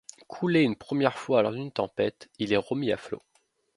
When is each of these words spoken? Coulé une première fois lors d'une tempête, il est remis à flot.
Coulé 0.27 0.61
une 0.63 0.75
première 0.75 1.19
fois 1.19 1.43
lors 1.43 1.51
d'une 1.51 1.69
tempête, 1.71 2.27
il 2.39 2.53
est 2.53 2.57
remis 2.57 2.91
à 2.91 2.97
flot. 2.97 3.21